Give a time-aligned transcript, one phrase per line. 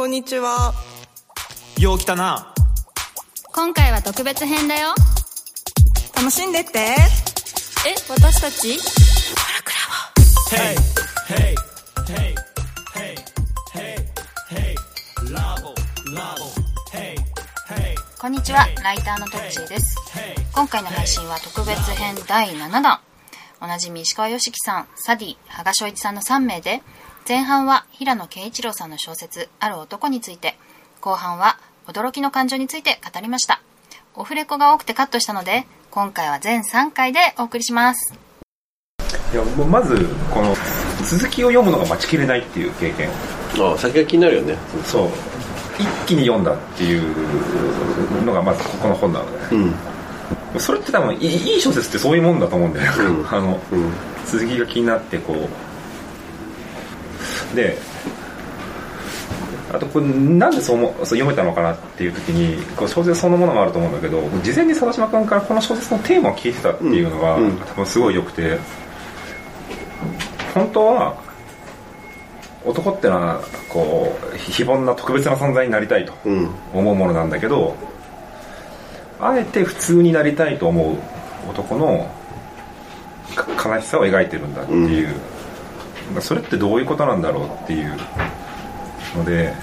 [0.00, 0.72] こんにちは。
[1.78, 2.54] よう来たな。
[3.52, 4.94] 今回は特別編だよ。
[6.16, 6.78] 楽しんでって。
[6.78, 6.96] え、
[8.08, 8.78] 私たち
[10.48, 10.74] ？Hey,
[11.28, 11.54] hey,
[12.06, 12.34] hey,
[12.94, 13.14] hey,
[13.74, 13.94] hey,
[14.48, 14.74] hey,
[15.34, 15.74] lavo,
[16.14, 16.48] lavo,
[16.94, 17.14] hey,
[17.68, 17.94] hey.
[18.18, 19.96] こんにちは、ライターのトッチーです。
[20.54, 23.00] 今回の配信は特別編第7弾。
[23.60, 26.80] おなじみ石川良樹さん、サディ、羽賀翔一さんの3名で、
[27.30, 30.56] 前半は平野啓一郎さんの小説、ある男について、
[31.00, 33.62] 後半は驚きの感情について語りました。
[34.16, 38.18] オフレコが多くてカットしたので、今回は全3回でお送りします。
[39.32, 39.94] いやもうまず
[40.34, 40.56] この
[41.08, 43.08] 続きを読むのが待ちきれないっていう経験。
[43.60, 44.56] ああ先が気になるよね。
[44.84, 45.08] そう。
[45.78, 50.60] 一気に読んだっていうのがまずここの本なのね、うん。
[50.60, 53.26] それって多分いいいい小説ってそういうもんだと思うんだよ、うん。
[53.30, 53.92] あの、うん。
[54.26, 55.69] 続きが気になってこう
[57.54, 57.76] で
[59.72, 68.58] あとこれなんでそうもそう読めたのかなっていう時にこう小説そのものもあると思うんだけど事前に佐渡島君からこの小説のテーマを聞いてたっていうのが、うんうん多分すごい良くて
[70.54, 71.22] 本当は
[72.64, 76.50] 男ってのはこう非凡な特別な存在になりたいとうん。
[76.74, 77.76] 思うものなんだけど
[79.20, 80.96] あえて普通になりたいと思う
[81.48, 82.10] 男の
[83.36, 85.14] か悲しさを描いてるんだっていう、
[86.20, 87.96] それってどういうことなんだろうっていう
[89.16, 89.54] ので例え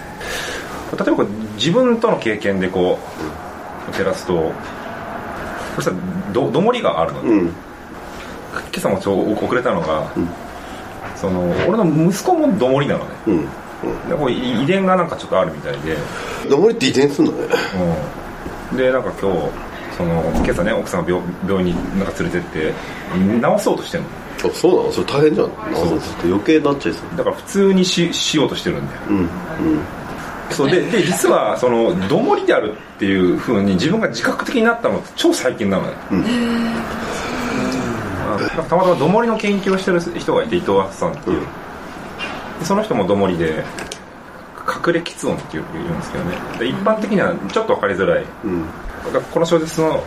[0.91, 2.99] ばこう自分との経験でこ
[3.89, 4.51] う照らすと
[5.75, 5.97] そしたら
[6.33, 7.21] どどもりがあるの。
[7.21, 7.39] で、うん。
[7.47, 7.53] 今
[8.77, 10.29] 朝もちょ遅れたのが、ん。
[11.15, 13.11] その俺の息子もどもりなのね。
[13.27, 14.09] うん。
[14.09, 17.47] でこう遺遺伝がなんかちょっとあるみたいで、うんどもりって遺伝すんのね。
[18.71, 19.49] うん、でなんか今日
[19.97, 22.73] その今朝ね奥さんが病病院になんか連れてって
[23.57, 24.09] 治そうとしてるの
[24.43, 24.91] あそうなの？
[24.91, 25.47] それ大変じゃん。
[25.47, 27.17] そう余計になっちゃいそう。
[27.17, 29.27] だから普通にししようとしてるんだようんうん。
[30.51, 30.69] そう。
[30.69, 36.23] でで実はそのどもりであるっていうふうに自分が自覚的になったのって超最近なのね、うん。
[38.49, 41.41] たまたまどもりの研究をしてる人がいて伊藤敦さんっていう、
[42.59, 43.63] でその人もどもりで
[44.85, 46.37] 隠れ喫音って言うんですけどね。
[46.59, 48.25] で一般的にはちょっと分かりづらい。
[48.43, 48.65] うん。
[49.05, 50.03] だからこの小説の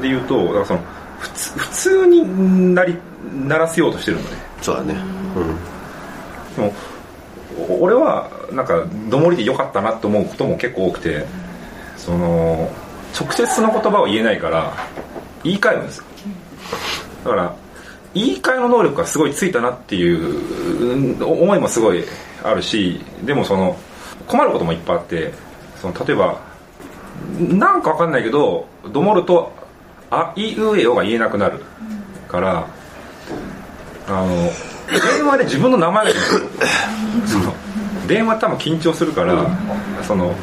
[0.00, 0.80] で言うとだからその
[1.22, 2.96] 普通普通になり
[3.46, 4.28] ならせようとしてるのね。
[4.60, 4.94] そうだね。
[6.56, 6.74] でも
[7.68, 11.24] お俺はなんかどもりでよかったなと思うことも結構多くて
[11.96, 12.70] その
[13.18, 14.72] 直接の言葉を言えないから
[15.44, 15.98] 言い換えるんです。
[15.98, 16.04] よ
[17.24, 17.54] だから
[18.14, 22.04] 言い換えの能力がすごいついたなっていううん思いもすごい
[22.42, 23.76] あるしでもその
[24.26, 25.32] 困ることもいっぱいあって
[25.80, 26.40] その例えば
[27.38, 29.52] なんかわかんないけどどもると
[30.14, 31.58] 「あいうえお」が言えなくなる。
[32.28, 32.66] から
[34.08, 34.50] あの
[35.16, 36.46] 電話で自分の名前が出てくる。
[37.26, 37.54] その
[38.06, 39.46] 電話多分緊張するから
[40.02, 40.34] その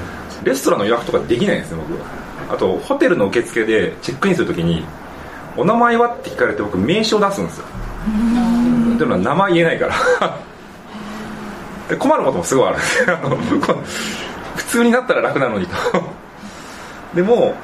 [0.44, 2.06] レストランの予約とかできないんですよ僕は。
[2.52, 4.86] あとホテルの受付でチェックインするときに
[5.58, 7.66] 「お名前は?」って聞かれて僕名刺を出すんですよ。
[7.66, 10.38] っていうのは名前言えないから。
[11.90, 13.18] で 困ることもすごいあるんですよ。
[14.56, 15.76] 普通になったら楽なのにと。
[17.14, 17.56] でも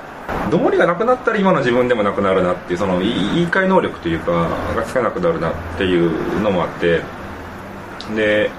[0.49, 4.31] どもりがなくなったら今の自分でもなくなるなっていうその言い換え能力というか
[4.75, 7.01] がつかなくなるなっていうのもあって
[8.15, 8.49] で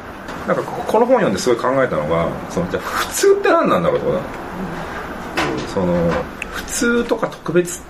[0.47, 4.21] なんかこの本読んですごい考えたのがそのじゃ普通って何なんだろうとか
[5.69, 6.10] その
[6.53, 7.82] 普通とか特別っ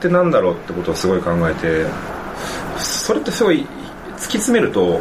[0.00, 1.86] てなんだろうってことをすごい考えて
[2.78, 3.66] それってすごい
[4.16, 5.00] 突き詰めると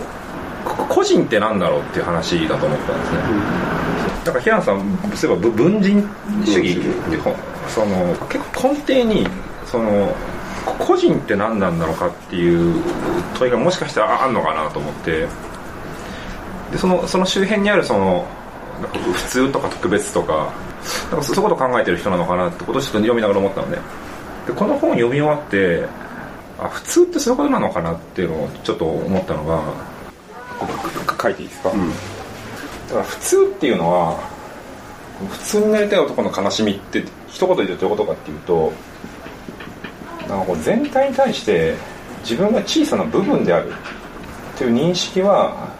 [0.88, 3.19] 個人ってなんだろうっていう話だと思ったんですね、
[4.25, 6.09] だから平野さんそういえば文人
[6.44, 7.18] 主義って
[7.68, 9.28] その結構根底に
[9.66, 10.16] その
[10.79, 12.81] 個人って何なんだろうかっていう
[13.38, 15.28] 問いがもしかしたらあんのかなと思って。
[16.72, 18.25] でそのその周辺にあるその
[19.13, 20.51] 普通とか特別とか
[21.09, 23.78] なんかそういうこと考えてる人なのかなってことをちょっと読みながら思ったのね。
[24.47, 25.85] でこの本読み終わって
[26.59, 29.62] あ普通ってそういうことなのかなっていうのをちょっと思ったのが
[31.25, 34.19] 書いていいですか、だから普通っていうのは
[35.30, 38.74] 普通になりたい男の悲しみって一言で言うとどういうことかっていうと
[40.27, 41.75] なんかこう全体に対して
[42.22, 43.74] 自分が小さな部分である
[44.56, 45.74] っていう認識は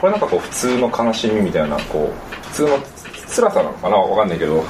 [0.00, 2.78] これなんかこう普通の悲しみみたいなこう普通の
[3.28, 3.96] 辛さなのかな？
[3.96, 4.64] わかんないけど、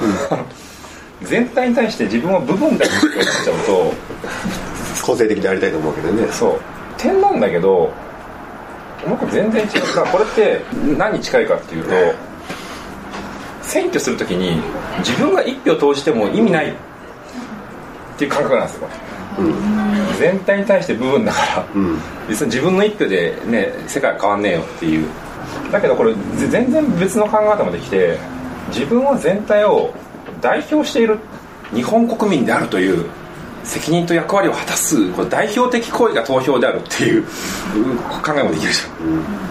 [1.21, 3.93] 全体に対して自分は部分だけになっちゃうと
[5.05, 6.27] 個性的でありたいと思うけどね。
[6.31, 6.59] そう。
[6.97, 7.91] 点なんだけど
[9.09, 9.71] 僕全然違う。
[9.73, 10.61] だからこれって
[10.97, 11.89] 何に近いかっていうと
[13.61, 14.61] 選挙するときに
[14.99, 16.71] 自分が一票投じても意味ない。
[16.71, 18.87] っていう感覚なんですよ。
[20.19, 21.99] 全体に対して部分だから、うん。
[22.27, 25.07] 別に自分の一票でね世界は変わんねえよっていう。
[25.71, 28.17] だけどこれぜ全然別の考え方もできて
[28.69, 29.93] 自分は全体を
[30.41, 31.19] 代表している
[31.73, 33.05] 日本国民であるという
[33.67, 37.25] 責任と役割を果たすこれ代表的行為が投票であるっていう
[37.75, 38.79] うん考えもできるじ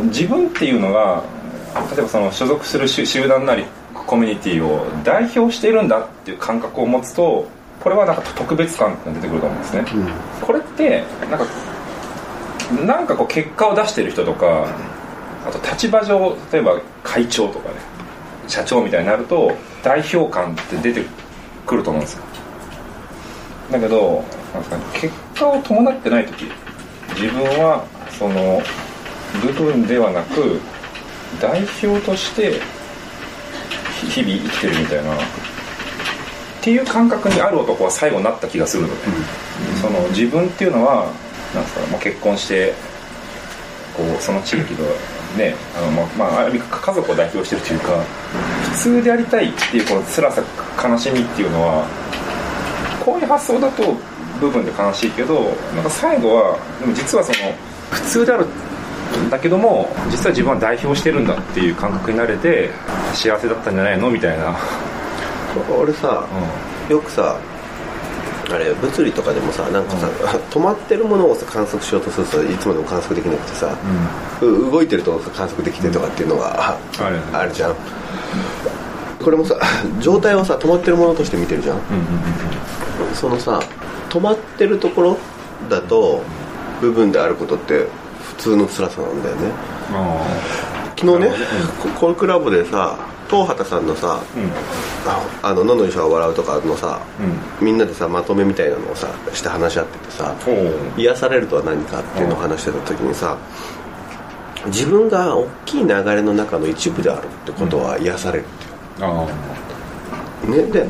[0.01, 1.23] ゃん、自分っていうのが
[1.93, 3.65] 例えばその所属する集集団なり
[3.95, 7.47] コミュニティを代表しているんだっていう感覚を持つと
[7.81, 9.85] これはなんか特別感が出てくると思うんですね、
[10.41, 11.47] これってなんか
[12.85, 14.67] なんかこう結果を出してる人とか
[15.47, 17.77] あと立場上例えば会長とかね
[18.49, 19.53] 社長みたいになると
[19.83, 21.09] 代表感って出て
[21.67, 22.25] くると思うんですよ
[23.71, 24.25] だけど
[24.55, 26.45] なんか結果を伴ってない時
[27.15, 27.85] 自分は
[28.19, 28.63] その
[29.43, 30.61] 部分ではなく
[31.41, 32.61] 代表として
[34.09, 35.19] 日々生きてるみたいなっ
[36.63, 38.95] ていう感覚にある男は最後になった気がするので、
[39.81, 41.13] その自分っていうのは
[41.55, 42.75] なんですか、まあ、結婚して
[43.97, 44.85] こうその地域の
[45.39, 48.03] ねあの、まあまあ、ある意味家族を代表してるというか
[48.73, 50.43] 普通でありたいっていうこの辛さ
[50.89, 51.87] 悲しみっていうのは
[53.07, 53.95] こういう発想だと
[54.41, 55.45] 部分で悲しいけど
[55.77, 57.53] なんか最後はでも実はその
[57.93, 58.47] 普通である
[59.27, 62.69] んだけども実は自分は代表してるんだっていう感覚になれて
[63.15, 64.57] 幸せだったんじゃないのみたいな、
[65.71, 66.27] 俺さ
[66.91, 67.39] うよくさ
[68.51, 70.09] あれ物理とかでもさなんかさ、
[70.51, 73.77] 止まってるものをさ観測しようとするといつまでも観測できなくてさ、
[74.43, 76.77] う動いてるとさ観測できてとかっていうのが
[77.33, 77.77] あるじゃん
[79.27, 79.57] これもさ
[79.99, 81.79] 状態をさ止まってるものとして見てるじゃん、
[83.13, 83.59] そのさ
[84.09, 85.19] 止まってるところ
[85.69, 86.23] だと
[86.81, 87.89] 部分であることって
[88.23, 89.53] 普通の辛さなんだよね。
[90.97, 91.33] 昨日ね、
[91.83, 92.95] ココルクラボでさ
[93.29, 94.21] 東畑さんのさ、
[95.43, 97.01] あの「のの医者が笑う」とかのさ、
[97.61, 100.35] みんなでさまとめみたいなのをさして話し合っててさ
[100.97, 103.37] 癒されるとは何かっていうのを話してた時にさ
[104.67, 108.71] 自分が大きい流れの中の一部であるってことは癒されるっていう。
[108.73, 110.87] あね、で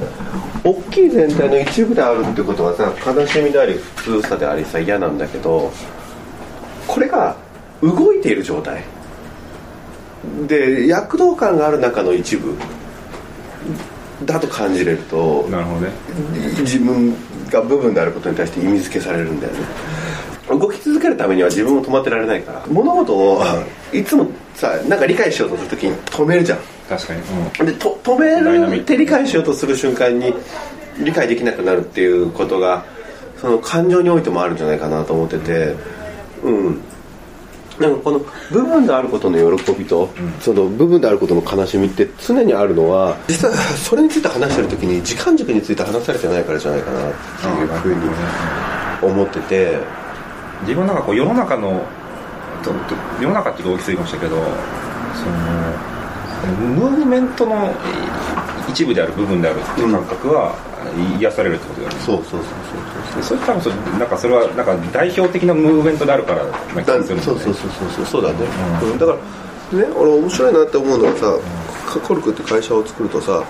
[0.62, 5.72] 大きい全体の一部であるってことはさ悲しみであり普通さでありさ嫌なんだけど
[6.86, 7.36] これが
[7.82, 8.82] 動いている状態。
[10.46, 12.54] で躍動感がある中の一部
[14.24, 15.92] だと感じれるとあなるほどね。
[16.60, 17.14] 自分
[17.50, 19.60] が部分であることに対して意味付けされるんだよね。
[20.48, 23.42] 動き続けるためには自分も止まってられないから物事を
[23.92, 27.20] いつもさなんか理解しようとするときに止めるじゃん確かに、
[27.60, 27.66] うん。
[27.66, 30.32] でと止めるって理解しようとする瞬間に
[30.98, 32.84] 理解できなくなるっていうことが
[33.40, 35.74] その感情においてもあるんじゃないかなと思ってて
[36.42, 36.80] うん。
[37.78, 40.08] なんかこの部分であることの喜びと、
[40.40, 48.00] その部分であることの悲しみって常にあるのは実はそれについて話してる時に時間軸について話されてないからじゃないかなっていうふうに
[49.02, 50.06] 思ってて。
[50.62, 51.84] 自分なんかこう世の中の
[53.20, 54.46] 世の中っていうと大きすぎましたけどその
[56.50, 57.72] ムーブメントの
[58.68, 60.54] 一部である部分であるっていう感覚は
[61.18, 62.46] 癒されるってことだよね、そうそうそ
[63.18, 66.52] うそうそれ多分それなんかそれはなんか代表的なムーブメントであるからな
[66.82, 68.38] 気だがするんだよねそうそうそうそうそうそうだね、
[68.82, 68.98] うん。
[68.98, 69.12] だか
[69.72, 73.42] らね俺面白いなって思うのはさ、コルクって会社を作るとさ、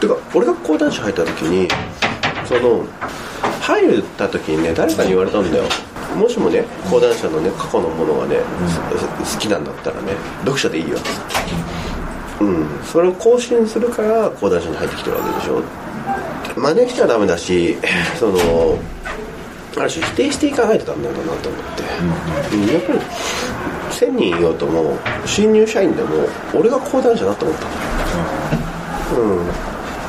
[0.00, 1.68] てか俺が講談社入った時に
[2.46, 2.84] その
[3.60, 5.64] 入った時にね誰かに言われたんだよ。
[6.16, 8.36] もしもね講談社のね過去のものがね、
[9.24, 10.96] す好きなんだったらね読者でいいよ。
[10.96, 11.08] って
[12.40, 12.66] うん。
[12.84, 15.62] それを更新するから講談社に入ってきてるわけでしょ。
[16.56, 17.76] 真似しちゃダメだし
[18.18, 18.78] その
[19.76, 21.82] ある種否定していかないとダメなんだなと思って、
[22.54, 22.98] うんやっぱり
[23.90, 27.66] 1000人いようとも新入社員でも俺が講談社だと思った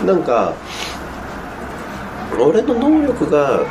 [0.01, 0.07] うん。
[0.07, 0.53] なんか
[2.39, 3.61] 俺の能力が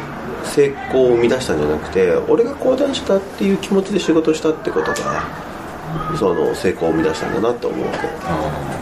[0.45, 5.25] 成功を生み出したんじゃなくて俺が講談師だっていう気持ちで仕事したってことが
[6.19, 7.93] その成功を生み出したんだなって思うわ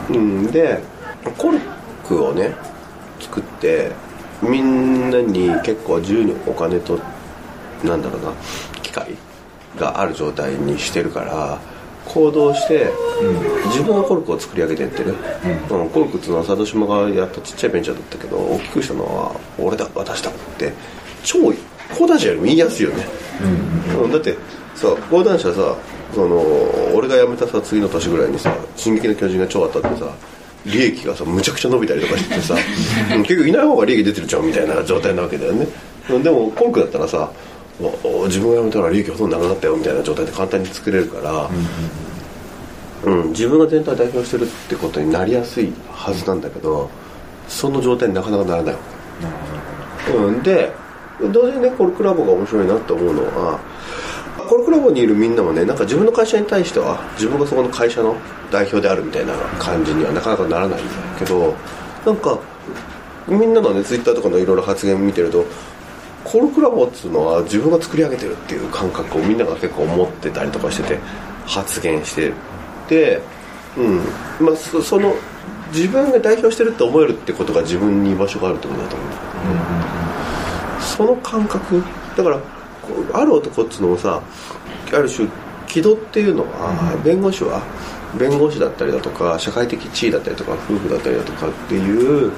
[0.09, 0.81] け、うん、で
[1.39, 1.59] コル
[2.07, 2.55] クをね
[3.21, 3.93] 作って
[4.43, 6.99] みんなに結構自由にお金と
[7.85, 8.33] なんだろうな
[8.83, 9.15] 機会
[9.77, 11.59] がある状態にしてるから
[12.07, 12.87] 行動して、
[13.67, 15.17] 自分のコルクを作り上げていってる、
[15.71, 15.91] うん。
[15.91, 20.73] コルクっていうのは佐渡島がやったちっちゃいベンチャーだったけど大きくしたのは俺だ私だって
[21.25, 21.53] 超
[21.99, 23.05] 講談社よりも言いやすいよね、
[23.43, 24.37] うんだって
[24.75, 25.77] さ講談社さ
[26.15, 26.41] その
[26.95, 30.11] 俺が辞めたさ次の年ぐらいにさ「進撃の巨人」が超当たってさ
[30.65, 32.55] 利益がさむちゃくちゃ伸びたりとかしてさ
[33.15, 35.67] うん結局いない方が利益出てるじゃんみたいな状態なわけだよね。
[36.11, 37.31] うんでもコルクだったらさ
[38.27, 41.51] 自分が辞めたら利益ほとんどなくなったよみたいな状態で簡単に作れるから、
[43.05, 46.89] うん、自分が全体を代表してるってことになりやすいはずなんだけど
[47.49, 48.81] その状態になかなかならないわ
[50.07, 50.73] け、うん、で
[51.33, 53.61] 同時にねコルクラボが面白いなって思うのは
[54.49, 58.17] コルクラボにいるみんなもねなんか自分の会社に対しては自分がそこの会社の
[58.51, 61.55] 代表であるみたいな感じにはなかなかならないんだけど
[62.05, 62.39] なんか
[63.29, 65.45] みんなのねツイッターとかのいろいろ発言見てると
[66.25, 70.99] コルクラボっつうのは自分が作り上げてるっていう感覚をみんなが結構思ってたりとかしてて
[71.47, 72.33] 発言して
[72.89, 73.21] て
[73.77, 73.83] う
[74.43, 74.47] ん。
[74.47, 75.15] まあそその
[75.73, 79.09] 自分が代表してるって思えるってことが自分に居場所があるってことだと思う。
[79.09, 81.83] んだその感覚。
[82.17, 82.41] だから
[83.13, 84.23] ある男っつうのもさ
[84.93, 85.29] ある種
[85.67, 87.61] 気取っていうのは、弁護士は
[88.19, 92.33] 弁護士だったりだとか社会的地位だったりとか夫婦だったりだとかっていう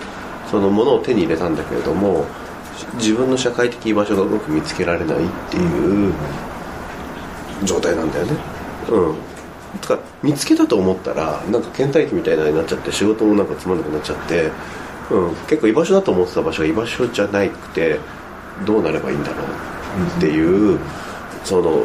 [0.50, 2.24] そのものを手に入れたんだけれども
[2.94, 6.12] 自分の社会的居場所がうまく見つけられないっていう
[7.64, 8.36] 状態なんだよね。
[8.90, 9.14] うん。
[9.80, 14.50] だから見つけたと思ったらなんか倦怠期みたいなのになっちゃって仕事もなんかつまんなくなっちゃって、
[15.10, 18.00] うん、結構居場所だと思ってた場所が居場所じゃなくて
[18.64, 19.46] どうなればいいんだろう
[20.18, 20.78] っていう、
[21.44, 21.84] その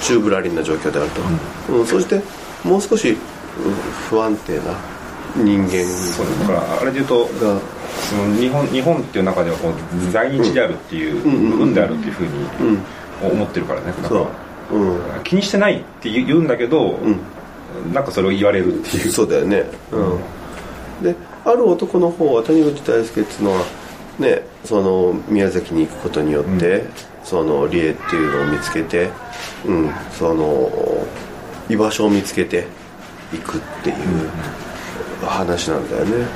[0.00, 1.86] 宙ぶらりんな状況であると、うん。
[1.86, 2.20] そして
[2.64, 3.16] もう少し、うん
[4.10, 4.62] 不安定な
[5.34, 7.58] 人間そうだからあれで言うとが
[8.10, 11.50] その日本日本っていう中ではこう在日であるっていううんうんうん。
[11.52, 13.32] 部分であるっていうふうにうん。
[13.32, 14.24] 思ってるからねそう。
[14.26, 14.30] か
[14.72, 15.24] うん。
[15.24, 16.98] 気にしてないって言うんだけど、
[17.94, 19.10] なんかそれを言われるっていう。
[19.10, 19.64] そうだよね。
[19.92, 21.02] うん。
[21.02, 21.14] で
[21.44, 23.64] ある男の方は谷口大輔っていうのは
[24.18, 26.84] ねその宮崎に行くことによって、
[27.24, 29.10] その理恵っていうのを見つけて
[29.64, 30.70] うんその
[31.68, 32.66] 居場所を見つけて
[33.34, 33.96] いくっていう
[35.24, 36.26] 話なんだよね。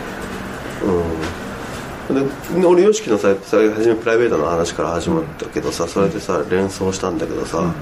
[2.11, 2.61] うん。
[2.61, 7.73] で俺 YOSHIKI のささ初めプライベートの話から始まったけどさそれでさ連想したんだけどさ、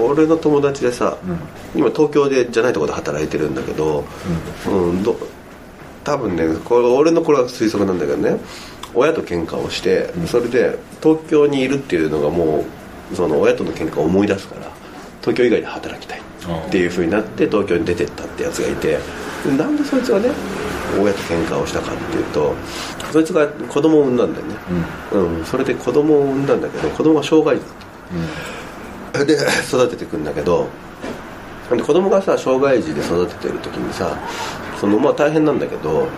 [0.00, 1.18] 俺の友達でさ、
[1.74, 4.04] 今東京でじゃないところで働いてるんだけど、
[4.68, 5.16] うんど
[6.04, 8.38] 多分ねこれ俺のこれは推測なんだけどね
[8.94, 12.64] 親と喧嘩をして、それで東京にいるっていうのがも
[13.12, 14.70] うその親との喧嘩を思い出すから
[15.20, 18.98] 東京以外で働きたいっていうふうになって東京に出てったってやつがいて
[19.56, 20.30] なんでそいつがね
[21.00, 22.54] 親と喧嘩をしたかっていうと
[23.12, 24.54] そいつが子供を産んだんだよね、
[25.12, 25.44] うん。
[25.44, 27.64] それで子供を産んだんだけど子供が障害児。
[29.26, 29.34] で
[29.68, 30.68] 育てていくんだけど
[31.68, 34.16] で子供がさ障害児で育ててる時にさ
[34.80, 36.08] そのまあ大変なんだけど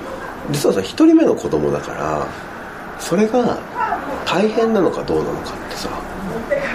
[0.50, 2.26] 実はさ一人目の子供だから
[3.02, 3.58] それが
[4.24, 5.88] 大変なのかどうなのかってさ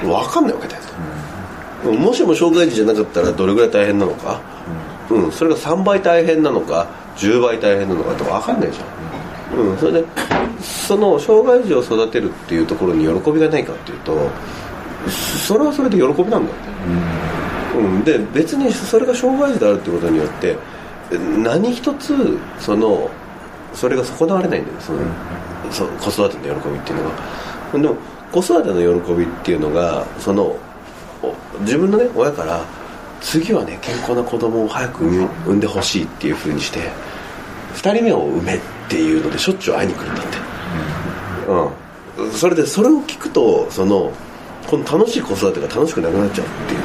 [0.03, 4.41] 分かんないわけだよ、もしも障害児じゃなかったらどれぐらい大変なのか、
[5.09, 10.05] うん、それが3倍大変なのか10倍大変なのかって分かんないじゃん、うん、それで
[10.61, 14.29] その障害児を育てるっていうところに喜びがないかっていうと
[15.09, 16.49] それはそれで喜びなんだよね、
[17.77, 20.57] うん、で別にそれが障害児であるってことによって
[21.41, 23.09] 何一つその
[23.73, 24.79] それが損なわれないんだよ。
[24.79, 24.99] その、
[25.71, 27.15] そ子育ての喜びっていうのが。
[27.73, 27.95] でも
[28.31, 30.55] 子育ての喜びっていうのがその
[31.21, 32.63] お自分のね親から
[33.21, 36.79] 次はね健康な子供を早く産んでほしいっていうふうにして
[37.75, 38.59] 2人目を産めっ
[38.89, 40.37] ていうのでしょっちゅう会いに来るんだって。
[42.21, 42.31] うん。
[42.31, 44.11] それでそれを聞くとその
[44.67, 46.81] この楽しい子育てが楽しくなくなっちゃうっていう。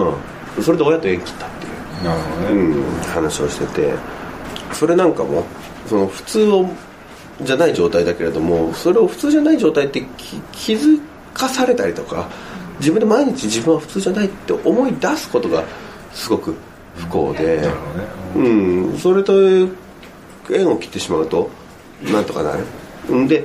[0.00, 1.68] ので、うん、それで親と縁切ったってい
[2.00, 2.04] う。
[2.04, 4.18] なるほどね、うん、話をしてて。
[4.72, 5.44] それなんかも
[5.86, 6.68] その普通を
[7.42, 11.00] じゃない状態だけれどもそれを普通じゃない状態ってき気づ
[11.34, 12.28] かされたりとか
[12.80, 15.64] 自分で毎日自分は普通じゃないって思い出すことが
[16.12, 16.54] すごく
[16.96, 17.70] 不幸で、
[18.34, 18.48] う
[18.94, 19.32] ん、それと
[20.50, 21.50] 縁を切ってしまうと
[22.02, 22.64] なんとかなる。
[23.14, 23.44] んで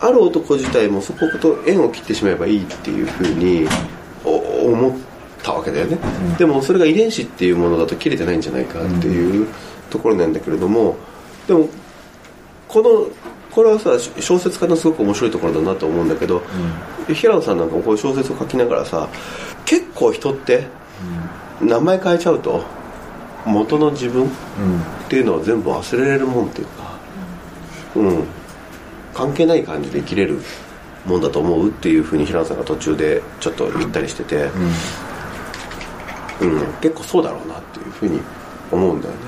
[0.00, 3.66] ある男自体もそこと縁を切ってしまえばいいっていうふうに
[4.24, 4.30] お
[4.70, 4.92] 思っ
[5.42, 5.98] たわけだよね、
[6.36, 9.46] でもそれが遺伝子っていうものだと切れてないんじゃないかっていう
[9.88, 10.96] ところなんだけれども
[11.46, 11.68] でも
[12.68, 13.06] この
[13.50, 16.42] これはさ小説家のすごく面白いところだなと思うんだけど、
[17.12, 19.08] 平野さんなんかもこういう小説を書きながらさ
[19.64, 20.66] 結構人って
[21.60, 22.62] 名前変えちゃうと
[23.46, 24.30] 元の自分っ
[25.08, 26.98] ていうのは全部忘れれるもんっていうか
[27.96, 28.24] うん。
[29.14, 30.40] 関係ない感じで生きれる
[31.04, 34.50] もんだと思うっていうふうに平野さんが途中でちょっと言ったりしてて、
[36.40, 36.66] うん。
[36.80, 38.20] 結構そうだろうなっていうふうに
[38.70, 39.20] 思うんだよね。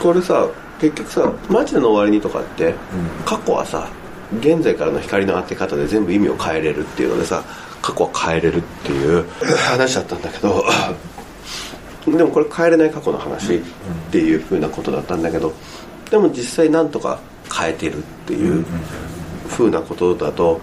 [0.00, 0.46] これさ
[0.80, 2.74] 結局さ「マジでの終わりに」とかって、
[3.24, 3.88] 過去はさ
[4.40, 7.42] 現在からの光の当て方で全部意味を変えれるっていうのでさ
[7.80, 9.24] 過去は変えれるっていう
[9.68, 10.64] 話だったんだけど
[12.06, 13.60] でもこれ変えれない過去の話っ
[14.10, 15.52] ていうふうなことだったんだけど
[16.10, 17.20] でも実際なんとか
[17.52, 18.64] 変えてるっていう
[19.48, 20.60] ふうなことだと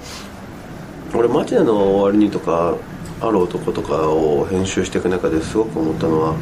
[1.14, 2.76] 俺「マジでの終わりに」とか
[3.22, 6.36] 「ある男」とかを編集していく中ですごく思ったのは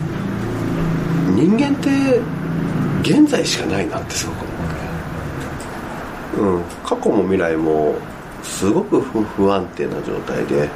[1.35, 2.19] 人間って
[3.01, 4.45] 現在しかないなってすごく
[6.39, 6.57] 思う。
[6.57, 6.63] うん。
[6.83, 7.95] 過去も未来も
[8.43, 10.69] すごく不不安定な状態で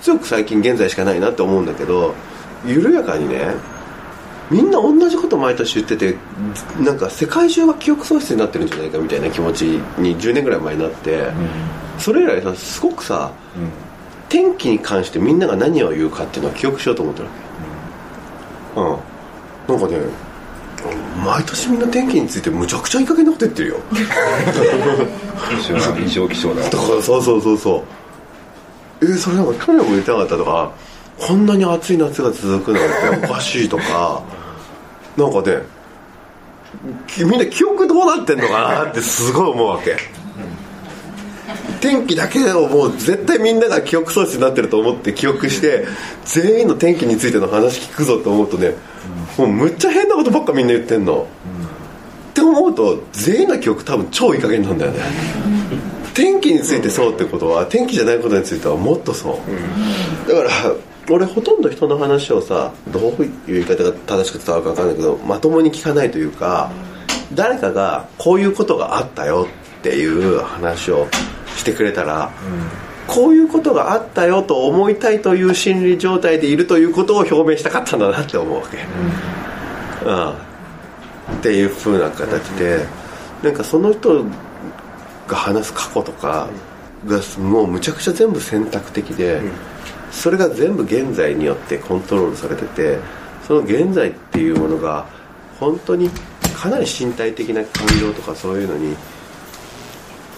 [0.00, 2.14] 強く最近現在しかないなって思うんだけど
[2.66, 3.54] 緩やかにね
[4.50, 6.16] みんな同じこと毎年言ってて
[6.80, 11.30] なんか世界中が記憶喪失になってるんじゃないかみたいな気持ちに10年ぐらい前になって、
[11.98, 13.30] それ以来さすごくさ、
[14.28, 17.28] 天気に関してみんなが何を言うかっていうのは記憶しようと思ってる
[18.74, 18.98] わ
[19.68, 19.72] け。
[19.72, 19.78] うん。
[19.80, 20.29] なんかね
[21.24, 23.76] 毎年みんな天気についてむちゃくちゃいい加減なこと言ってるよ。
[26.04, 26.62] 異常気象だ。
[26.62, 27.84] だからそうそうそうそ
[29.00, 29.04] う。
[29.04, 30.70] えーそれなんか去年も言ってなかったとか
[31.18, 34.22] こんなに暑い夏が続くなんておかしいとか
[35.16, 35.62] なんかね
[37.06, 39.96] きみんな記憶どうなってんのかなってすごい思うわけ。
[41.80, 45.86] 天気だけをもう絶対みんなが記憶喪失になってると思って記憶して
[46.24, 48.74] 全員の天気についての話聞くぞと思うとね
[49.40, 51.26] もうむっちゃ変なことばっかみんな言ってんの、
[52.30, 55.00] って思うと全員の記憶多分超いい加減なんだよね。
[56.12, 59.40] 天気についてそうってことは天気じゃないことについてはもっとそ
[60.26, 60.28] う。
[60.28, 60.50] だから
[61.08, 66.70] 俺ほとんど人の話をさどういう言い方が正しく伝わるか分かんないけどまともに聞かないというか
[67.34, 69.48] 誰かがこういうことがあったよ
[69.80, 71.08] っていう話を
[71.56, 72.30] してくれたら、
[73.06, 78.78] こういうことがあったよと思いたいという心理状態でいるということを表明したかったんだなって思うわけ、
[80.06, 80.30] うん。
[81.38, 83.00] っていう風な形で。
[83.42, 84.24] なんかその人
[85.26, 86.48] が話す過去とか
[87.06, 89.40] がもうむちゃくちゃ全部選択的で、
[90.10, 92.98] それが全部現在によってコントロールされてて
[93.46, 95.06] その現在っていうものが
[95.58, 96.10] 本当に
[96.54, 98.96] かなり身体的な感情とかそういうのに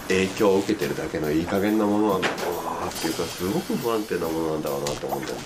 [0.09, 5.41] 影響を受けてるだけのいい加減なものなんだろうなっていうかすごく不安定なものなんだろうなと思うんだよね。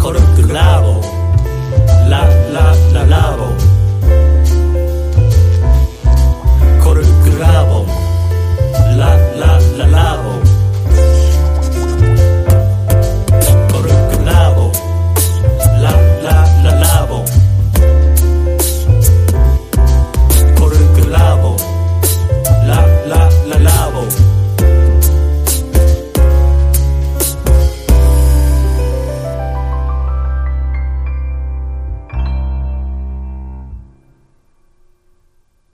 [0.00, 1.00] コルクラボ
[2.10, 3.73] ララララボ